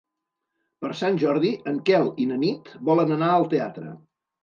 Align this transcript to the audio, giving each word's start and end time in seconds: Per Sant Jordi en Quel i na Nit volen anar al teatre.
Per 0.85 0.91
Sant 1.01 1.19
Jordi 1.25 1.53
en 1.73 1.79
Quel 1.91 2.11
i 2.25 2.29
na 2.33 2.41
Nit 2.47 2.75
volen 2.91 3.19
anar 3.21 3.33
al 3.39 3.51
teatre. 3.57 3.99